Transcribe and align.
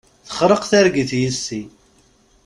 Txerreq 0.27 0.63
targit 0.69 1.11
yis-i. 1.19 1.61